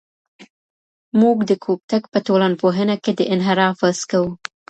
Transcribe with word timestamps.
موږ 1.21 1.37
د 1.49 1.51
کوږتګ 1.63 2.03
په 2.13 2.19
ټولنپوهنه 2.27 2.95
کې 3.03 3.11
د 3.15 3.21
انحراف 3.33 3.75
بحث 3.81 4.01
کوو. 4.11 4.31